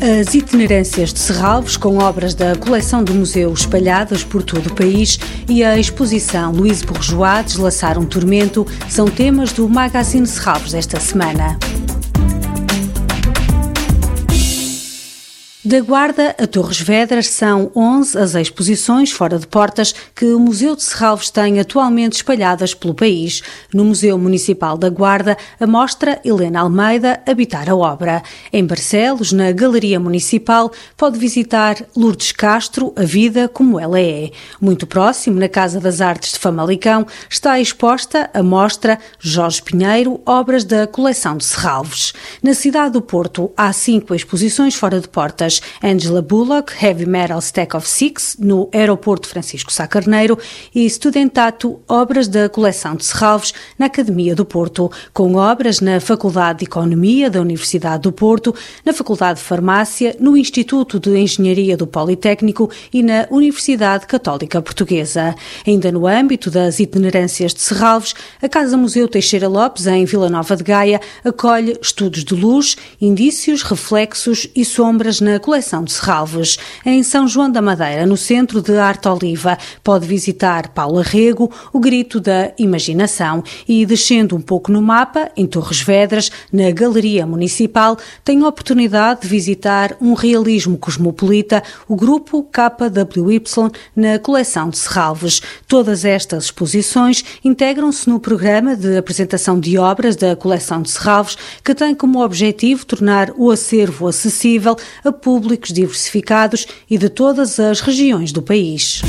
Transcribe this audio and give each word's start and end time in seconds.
as 0.00 0.34
itinerâncias 0.34 1.12
de 1.12 1.18
Serralves 1.18 1.76
com 1.76 1.98
obras 1.98 2.34
da 2.34 2.56
coleção 2.56 3.04
do 3.04 3.14
museu 3.14 3.52
espalhadas 3.52 4.24
por 4.24 4.42
todo 4.42 4.68
o 4.68 4.74
país 4.74 5.18
e 5.46 5.62
a 5.62 5.78
exposição 5.78 6.52
Luís 6.52 6.82
Bourgeois 6.82 7.44
Deslaçar 7.44 7.98
um 7.98 8.06
Tormento 8.06 8.66
são 8.88 9.06
temas 9.06 9.52
do 9.52 9.68
Magazine 9.68 10.26
Serralves 10.26 10.72
desta 10.72 10.98
semana. 10.98 11.58
Da 15.70 15.78
Guarda 15.78 16.34
a 16.36 16.48
Torres 16.48 16.80
Vedras 16.80 17.28
são 17.28 17.70
11 17.76 18.18
as 18.18 18.34
exposições 18.34 19.12
fora 19.12 19.38
de 19.38 19.46
portas 19.46 19.94
que 20.16 20.24
o 20.24 20.40
Museu 20.40 20.74
de 20.74 20.82
Serralves 20.82 21.30
tem 21.30 21.60
atualmente 21.60 22.14
espalhadas 22.14 22.74
pelo 22.74 22.92
país. 22.92 23.40
No 23.72 23.84
Museu 23.84 24.18
Municipal 24.18 24.76
da 24.76 24.88
Guarda, 24.88 25.36
a 25.60 25.68
mostra 25.68 26.20
Helena 26.24 26.62
Almeida 26.62 27.20
Habitar 27.24 27.70
a 27.70 27.76
Obra. 27.76 28.20
Em 28.52 28.66
Barcelos, 28.66 29.30
na 29.30 29.52
Galeria 29.52 30.00
Municipal, 30.00 30.72
pode 30.96 31.20
visitar 31.20 31.76
Lourdes 31.96 32.32
Castro, 32.32 32.92
A 32.96 33.04
Vida 33.04 33.46
como 33.46 33.78
Ela 33.78 34.00
É. 34.00 34.32
Muito 34.60 34.88
próximo, 34.88 35.38
na 35.38 35.48
Casa 35.48 35.78
das 35.78 36.00
Artes 36.00 36.32
de 36.32 36.40
Famalicão, 36.40 37.06
está 37.28 37.60
exposta 37.60 38.28
a 38.34 38.42
mostra 38.42 38.98
Jorge 39.20 39.62
Pinheiro, 39.62 40.20
obras 40.26 40.64
da 40.64 40.88
coleção 40.88 41.36
de 41.36 41.44
Serralves. 41.44 42.12
Na 42.42 42.54
cidade 42.54 42.94
do 42.94 43.00
Porto, 43.00 43.52
há 43.56 43.72
cinco 43.72 44.16
exposições 44.16 44.74
fora 44.74 45.00
de 45.00 45.06
portas 45.06 45.59
Angela 45.82 46.20
Bullock, 46.20 46.72
Heavy 46.82 47.06
Metal 47.06 47.38
Stack 47.38 47.76
of 47.76 47.88
Six, 47.88 48.36
no 48.38 48.68
Aeroporto 48.72 49.28
Francisco 49.28 49.72
Sá 49.72 49.86
Carneiro, 49.86 50.38
e 50.74 50.88
Studentato, 50.88 51.80
obras 51.88 52.26
da 52.26 52.48
coleção 52.48 52.96
de 52.96 53.04
Serralves, 53.04 53.52
na 53.78 53.86
Academia 53.86 54.34
do 54.34 54.44
Porto, 54.44 54.90
com 55.12 55.34
obras 55.36 55.80
na 55.80 56.00
Faculdade 56.00 56.60
de 56.60 56.64
Economia 56.64 57.30
da 57.30 57.40
Universidade 57.40 58.02
do 58.02 58.12
Porto, 58.12 58.54
na 58.84 58.92
Faculdade 58.92 59.38
de 59.38 59.44
Farmácia, 59.44 60.16
no 60.18 60.36
Instituto 60.36 60.98
de 60.98 61.16
Engenharia 61.16 61.76
do 61.76 61.86
Politécnico 61.86 62.70
e 62.92 63.02
na 63.02 63.26
Universidade 63.30 64.06
Católica 64.06 64.60
Portuguesa. 64.60 65.34
Ainda 65.66 65.92
no 65.92 66.06
âmbito 66.06 66.50
das 66.50 66.80
itinerâncias 66.80 67.54
de 67.54 67.60
Serralves, 67.60 68.14
a 68.42 68.48
Casa 68.48 68.76
Museu 68.76 69.06
Teixeira 69.06 69.48
Lopes, 69.48 69.86
em 69.86 70.04
Vila 70.04 70.28
Nova 70.28 70.56
de 70.56 70.64
Gaia, 70.64 71.00
acolhe 71.24 71.78
estudos 71.80 72.24
de 72.24 72.34
luz, 72.34 72.76
indícios, 73.00 73.62
reflexos 73.62 74.48
e 74.56 74.64
sombras 74.64 75.20
na 75.20 75.38
coleção 75.38 75.49
de 75.58 75.92
Serralves. 75.92 76.58
Em 76.86 77.02
São 77.02 77.26
João 77.26 77.50
da 77.50 77.60
Madeira, 77.60 78.06
no 78.06 78.16
Centro 78.16 78.62
de 78.62 78.76
Arte 78.78 79.08
Oliva, 79.08 79.58
pode 79.82 80.06
visitar 80.06 80.68
Paula 80.68 81.02
Rego, 81.02 81.50
o 81.72 81.80
Grito 81.80 82.20
da 82.20 82.52
Imaginação 82.56 83.42
e, 83.68 83.84
descendo 83.84 84.36
um 84.36 84.40
pouco 84.40 84.70
no 84.70 84.80
mapa, 84.80 85.30
em 85.36 85.46
Torres 85.46 85.80
Vedras, 85.80 86.30
na 86.52 86.70
Galeria 86.70 87.26
Municipal, 87.26 87.98
tem 88.24 88.42
a 88.42 88.48
oportunidade 88.48 89.22
de 89.22 89.28
visitar 89.28 89.96
um 90.00 90.14
realismo 90.14 90.78
cosmopolita, 90.78 91.62
o 91.88 91.96
grupo 91.96 92.44
KWY, 92.44 93.42
na 93.96 94.18
coleção 94.18 94.70
de 94.70 94.78
Serralves. 94.78 95.40
Todas 95.66 96.04
estas 96.04 96.44
exposições 96.44 97.24
integram-se 97.44 98.08
no 98.08 98.20
programa 98.20 98.76
de 98.76 98.96
apresentação 98.96 99.58
de 99.58 99.76
obras 99.78 100.14
da 100.14 100.36
coleção 100.36 100.80
de 100.82 100.90
Serralves, 100.90 101.36
que 101.64 101.74
tem 101.74 101.94
como 101.94 102.22
objetivo 102.22 102.86
tornar 102.86 103.32
o 103.36 103.50
acervo 103.50 104.06
acessível 104.06 104.76
a 105.04 105.10
públicos 105.40 105.72
diversificados 105.72 106.66
e 106.88 106.98
de 106.98 107.08
todas 107.08 107.58
as 107.58 107.80
regiões 107.80 108.30
do 108.30 108.42
país. 108.42 109.00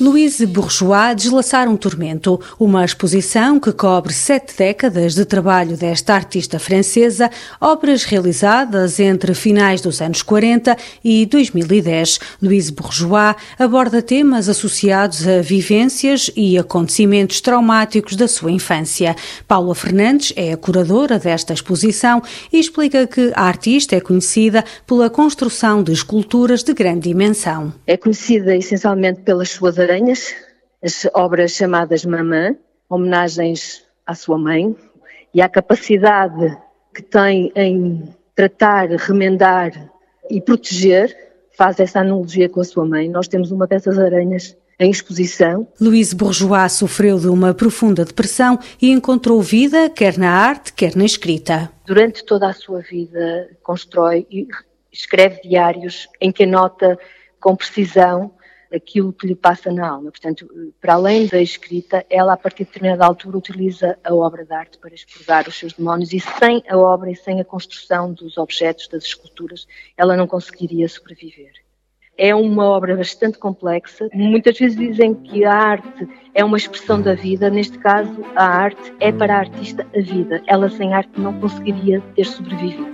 Louise 0.00 0.44
Bourgeois 0.44 1.14
Deslaçar 1.14 1.68
um 1.68 1.76
Tormento, 1.76 2.40
uma 2.58 2.84
exposição 2.84 3.60
que 3.60 3.70
cobre 3.70 4.12
sete 4.12 4.56
décadas 4.58 5.14
de 5.14 5.24
trabalho 5.24 5.76
desta 5.76 6.14
artista 6.14 6.58
francesa, 6.58 7.30
obras 7.60 8.02
realizadas 8.02 8.98
entre 8.98 9.34
finais 9.34 9.80
dos 9.80 10.02
anos 10.02 10.20
40 10.20 10.76
e 11.04 11.24
2010. 11.26 12.18
Louise 12.42 12.72
Bourgeois 12.72 13.36
aborda 13.56 14.02
temas 14.02 14.48
associados 14.48 15.28
a 15.28 15.40
vivências 15.40 16.28
e 16.34 16.58
acontecimentos 16.58 17.40
traumáticos 17.40 18.16
da 18.16 18.26
sua 18.26 18.50
infância. 18.50 19.14
Paula 19.46 19.76
Fernandes 19.76 20.32
é 20.34 20.54
a 20.54 20.56
curadora 20.56 21.20
desta 21.20 21.52
exposição 21.52 22.20
e 22.52 22.58
explica 22.58 23.06
que 23.06 23.30
a 23.36 23.44
artista 23.44 23.94
é 23.94 24.00
conhecida 24.00 24.64
pela 24.88 25.08
construção 25.08 25.84
de 25.84 25.92
esculturas 25.92 26.64
de 26.64 26.74
grande 26.74 27.08
dimensão. 27.08 27.72
É 27.86 27.96
conhecida 27.96 28.56
essencialmente 28.56 29.20
pelas 29.20 29.50
suas 29.50 29.83
aranhas 29.84 30.34
as 30.82 31.08
obras 31.14 31.52
chamadas 31.52 32.04
Mamã, 32.04 32.56
homenagens 32.88 33.82
à 34.06 34.14
sua 34.14 34.36
mãe 34.36 34.76
e 35.32 35.40
à 35.40 35.48
capacidade 35.48 36.56
que 36.94 37.02
tem 37.02 37.50
em 37.56 38.14
tratar, 38.34 38.88
remendar 38.90 39.72
e 40.28 40.40
proteger, 40.40 41.16
faz 41.56 41.80
essa 41.80 42.00
analogia 42.00 42.48
com 42.48 42.60
a 42.60 42.64
sua 42.64 42.84
mãe. 42.84 43.08
Nós 43.08 43.28
temos 43.28 43.50
uma 43.50 43.66
dessas 43.66 43.98
aranhas 43.98 44.56
em 44.78 44.90
exposição. 44.90 45.66
Louise 45.80 46.14
Bourgeois 46.14 46.72
sofreu 46.72 47.18
de 47.18 47.28
uma 47.28 47.54
profunda 47.54 48.04
depressão 48.04 48.58
e 48.82 48.90
encontrou 48.90 49.40
vida 49.40 49.88
quer 49.88 50.18
na 50.18 50.30
arte, 50.30 50.72
quer 50.72 50.94
na 50.94 51.04
escrita. 51.04 51.70
Durante 51.86 52.24
toda 52.24 52.48
a 52.48 52.52
sua 52.52 52.80
vida 52.80 53.48
constrói 53.62 54.26
e 54.30 54.46
escreve 54.92 55.40
diários 55.48 56.08
em 56.20 56.30
que 56.30 56.44
anota 56.44 56.98
com 57.40 57.56
precisão 57.56 58.32
aquilo 58.74 59.12
que 59.12 59.26
lhe 59.26 59.34
passa 59.34 59.70
na 59.70 59.88
alma. 59.88 60.10
Portanto, 60.10 60.48
para 60.80 60.94
além 60.94 61.26
da 61.26 61.40
escrita, 61.40 62.04
ela 62.10 62.34
a 62.34 62.36
partir 62.36 62.64
de 62.64 62.70
determinada 62.70 63.04
altura 63.04 63.38
utiliza 63.38 63.98
a 64.02 64.14
obra 64.14 64.44
de 64.44 64.52
arte 64.52 64.78
para 64.78 64.94
expurgar 64.94 65.48
os 65.48 65.54
seus 65.54 65.72
demónios 65.72 66.12
e 66.12 66.20
sem 66.20 66.62
a 66.68 66.76
obra 66.76 67.10
e 67.10 67.16
sem 67.16 67.40
a 67.40 67.44
construção 67.44 68.12
dos 68.12 68.36
objetos, 68.36 68.88
das 68.88 69.04
esculturas, 69.04 69.66
ela 69.96 70.16
não 70.16 70.26
conseguiria 70.26 70.88
sobreviver. 70.88 71.63
É 72.16 72.34
uma 72.34 72.64
obra 72.64 72.96
bastante 72.96 73.38
complexa. 73.38 74.08
Muitas 74.14 74.58
vezes 74.58 74.76
dizem 74.76 75.14
que 75.14 75.44
a 75.44 75.52
arte 75.52 76.08
é 76.34 76.44
uma 76.44 76.56
expressão 76.56 77.00
da 77.00 77.14
vida. 77.14 77.50
Neste 77.50 77.78
caso, 77.78 78.24
a 78.34 78.44
arte 78.44 78.92
é 79.00 79.12
para 79.12 79.34
a 79.34 79.38
artista 79.38 79.86
a 79.94 80.00
vida. 80.00 80.42
Ela 80.46 80.68
sem 80.68 80.92
arte 80.92 81.10
não 81.16 81.32
conseguiria 81.34 82.00
ter 82.14 82.24
sobrevivido. 82.24 82.86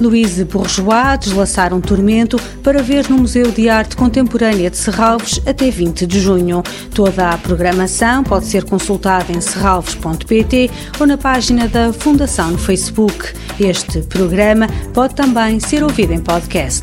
Louise 0.00 0.44
Bourgeois 0.44 1.18
deslaçar 1.18 1.74
um 1.74 1.80
tormento 1.80 2.36
para 2.62 2.82
ver 2.82 3.08
no 3.08 3.18
Museu 3.18 3.50
de 3.50 3.68
Arte 3.68 3.96
Contemporânea 3.96 4.70
de 4.70 4.76
Serralves 4.76 5.40
até 5.46 5.70
20 5.70 6.06
de 6.06 6.20
junho. 6.20 6.62
Toda 6.94 7.30
a 7.30 7.38
programação 7.38 8.22
pode 8.22 8.46
ser 8.46 8.64
consultada 8.64 9.32
em 9.32 9.40
serralves.pt 9.40 10.70
ou 11.00 11.06
na 11.06 11.18
página 11.18 11.66
da 11.68 11.92
Fundação 11.92 12.52
no 12.52 12.58
Facebook. 12.58 13.32
Este 13.58 14.02
programa 14.02 14.66
pode 14.94 15.14
também 15.14 15.58
ser 15.58 15.82
ouvido 15.82 16.12
em 16.12 16.20
podcast. 16.20 16.82